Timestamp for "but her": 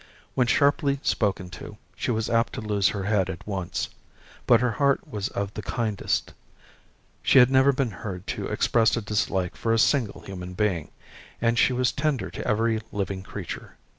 4.47-4.71